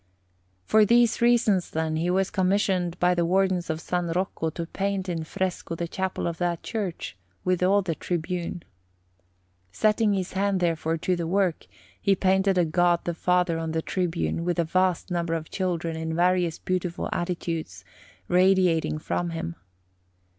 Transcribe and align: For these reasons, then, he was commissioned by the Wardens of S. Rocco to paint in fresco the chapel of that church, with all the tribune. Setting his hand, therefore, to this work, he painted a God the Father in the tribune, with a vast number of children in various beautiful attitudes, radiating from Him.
For 0.65 0.83
these 0.83 1.21
reasons, 1.21 1.69
then, 1.69 1.97
he 1.97 2.09
was 2.09 2.31
commissioned 2.31 2.99
by 2.99 3.13
the 3.13 3.23
Wardens 3.23 3.69
of 3.69 3.77
S. 3.87 4.15
Rocco 4.15 4.49
to 4.49 4.65
paint 4.65 5.07
in 5.07 5.23
fresco 5.23 5.75
the 5.75 5.87
chapel 5.87 6.25
of 6.25 6.39
that 6.39 6.63
church, 6.63 7.15
with 7.45 7.61
all 7.61 7.83
the 7.83 7.93
tribune. 7.93 8.63
Setting 9.71 10.13
his 10.13 10.33
hand, 10.33 10.59
therefore, 10.59 10.97
to 10.97 11.15
this 11.15 11.27
work, 11.27 11.67
he 12.01 12.15
painted 12.15 12.57
a 12.57 12.65
God 12.65 13.01
the 13.03 13.13
Father 13.13 13.59
in 13.59 13.73
the 13.73 13.83
tribune, 13.83 14.43
with 14.43 14.57
a 14.57 14.63
vast 14.63 15.11
number 15.11 15.35
of 15.35 15.51
children 15.51 15.95
in 15.95 16.15
various 16.15 16.57
beautiful 16.57 17.07
attitudes, 17.13 17.85
radiating 18.27 18.97
from 18.97 19.29
Him. 19.29 19.55